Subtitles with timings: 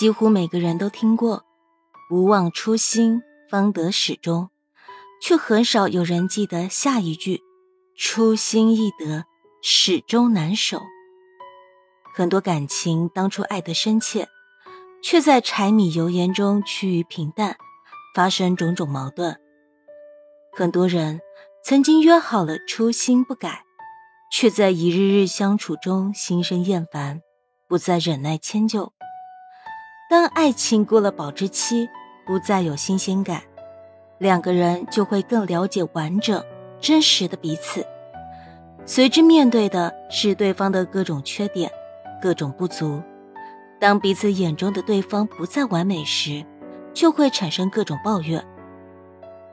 [0.00, 1.44] 几乎每个人都听过
[2.08, 4.48] “不忘初心，方得始终”，
[5.20, 7.42] 却很少有人记得下一句
[7.98, 9.26] “初心易得，
[9.60, 10.80] 始终难守”。
[12.16, 14.26] 很多感情当初爱得深切，
[15.02, 17.58] 却在柴米油盐中趋于平淡，
[18.14, 19.38] 发生种种矛盾。
[20.54, 21.20] 很多人
[21.62, 23.64] 曾经约好了初心不改，
[24.32, 27.20] 却在一日日相处中心生厌烦，
[27.68, 28.94] 不再忍耐迁就。
[30.10, 31.88] 当爱情过了保质期，
[32.26, 33.40] 不再有新鲜感，
[34.18, 36.42] 两个人就会更了解完整、
[36.80, 37.86] 真实的彼此，
[38.84, 41.70] 随之面对的是对方的各种缺点、
[42.20, 43.00] 各种不足。
[43.78, 46.44] 当彼此眼中的对方不再完美时，
[46.92, 48.44] 就会产生各种抱怨。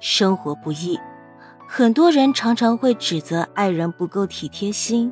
[0.00, 1.00] 生活不易，
[1.66, 5.10] 很多人常常会指责爱人不够体贴心，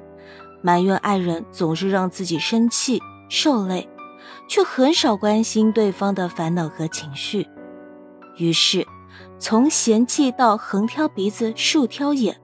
[0.60, 3.88] 埋怨爱人总是让自己生气、受累。
[4.48, 7.48] 却很少关心对方的烦恼和情绪，
[8.36, 8.86] 于是
[9.38, 12.40] 从嫌弃到横挑鼻子竖挑眼，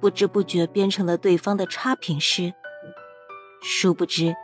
[0.00, 2.52] 不知不觉变成了对方的差评师。
[3.62, 4.34] 殊不知，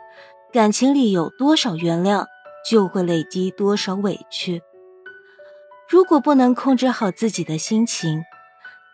[0.53, 2.25] 感情里有多少原谅，
[2.69, 4.61] 就会累积多少委屈。
[5.89, 8.23] 如果不能控制好自己的心情，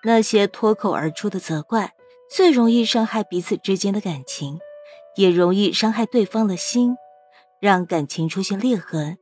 [0.04, 1.94] 那些脱口而出的责怪，
[2.30, 4.60] 最容易伤害彼此之间的感情，
[5.16, 6.96] 也容易伤害对方的心。
[7.62, 9.18] 让感情出现裂痕，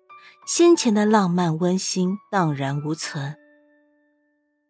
[0.45, 3.35] 先前的浪漫温馨荡然无存。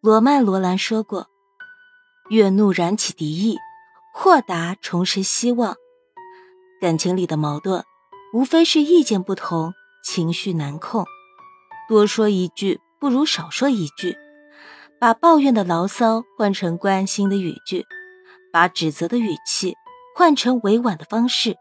[0.00, 1.28] 罗曼·罗兰说过
[2.30, 3.58] ：“怨怒燃起敌意，
[4.12, 5.76] 豁达重拾希望。”
[6.80, 7.84] 感情里的矛盾，
[8.34, 9.72] 无非是意见不同，
[10.04, 11.06] 情绪难控。
[11.88, 14.16] 多说一句不如少说一句，
[15.00, 17.86] 把抱怨的牢骚换成关心的语句，
[18.52, 19.74] 把指责的语气
[20.14, 21.56] 换成委婉的方式。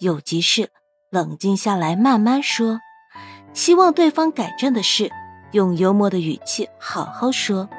[0.00, 0.70] 有急事。
[1.16, 2.78] 冷静下来，慢慢说。
[3.54, 5.10] 希望对方改正的事，
[5.52, 7.70] 用幽默的语气好好说。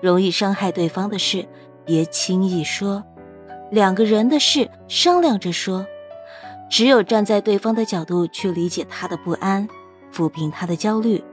[0.00, 1.48] 容易伤害对方的事，
[1.84, 3.02] 别轻易说。
[3.72, 5.84] 两个人的事，商量着说。
[6.70, 9.68] 只有站在对方的角度去理解他的不安，
[10.14, 11.24] 抚平他的焦虑，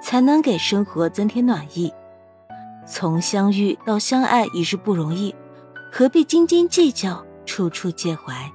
[0.00, 1.92] 才能给生活增添暖意。
[2.86, 5.34] 从相遇到相爱已是不容易，
[5.90, 8.48] 何必斤斤计较，处处介怀？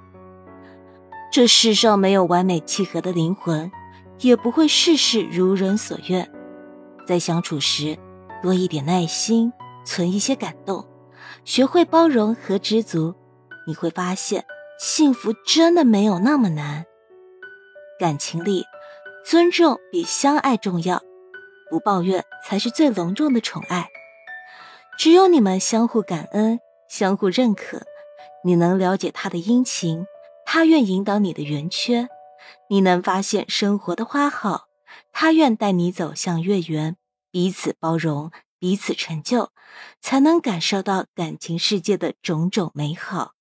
[1.32, 3.72] 这世上没有完美契合的灵魂，
[4.20, 6.30] 也不会事事如人所愿。
[7.06, 7.98] 在相处时，
[8.42, 9.54] 多一点耐心，
[9.86, 10.88] 存一些感动，
[11.46, 13.14] 学会包容和知足，
[13.68, 14.44] 你会发现，
[14.80, 16.86] 幸福真的没有那么难。
[18.00, 18.66] 感情里，
[19.24, 21.00] 尊重比相爱重要，
[21.70, 23.90] 不抱怨才是最隆重的宠爱。
[24.98, 27.84] 只有你们相互感恩，相互认可，
[28.44, 30.08] 你能了解他的殷勤。
[30.52, 32.10] 他愿引导你的圆缺，
[32.72, 34.68] 你能发现生活的花好；
[35.12, 36.98] 他愿带你走向月圆，
[37.30, 39.52] 彼此包容，彼此成就，
[40.02, 43.34] 才能感受到感情世界的种种美好。